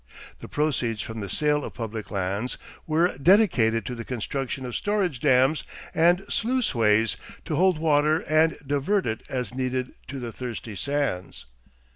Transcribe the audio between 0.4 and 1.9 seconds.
proceeds from the sale of